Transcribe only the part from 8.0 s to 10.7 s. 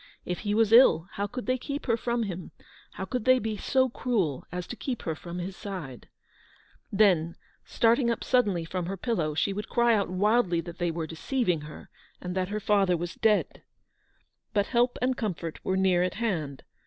up suddenly from her pillow, she would cry out wildly